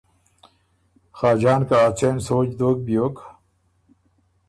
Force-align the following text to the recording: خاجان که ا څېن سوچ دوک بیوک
خاجان 1.17 1.61
که 1.67 1.75
ا 1.85 1.87
څېن 1.97 2.17
سوچ 2.27 2.49
دوک 2.59 2.77
بیوک 2.85 3.15